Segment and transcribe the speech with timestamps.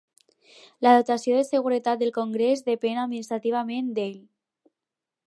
[0.85, 4.21] La dotació de seguretat del Congrés depèn administrativament d'ell.